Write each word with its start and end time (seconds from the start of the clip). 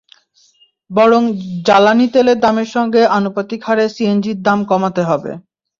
বরং 0.91 1.21
জ্বালানি 1.65 2.07
তেলের 2.13 2.37
দামের 2.39 2.69
সঙ্গে 2.75 3.01
আনুপাতিক 3.17 3.59
হারে 3.67 3.85
সিএনজির 3.95 4.37
দাম 4.41 4.59
কমাতে 4.71 5.01
হবে। 5.09 5.31